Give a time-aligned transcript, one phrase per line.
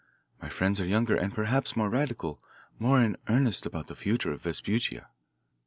[0.41, 2.41] My friends are younger and perhaps more radical,
[2.79, 5.09] more in earnest about the future of Vespuccia.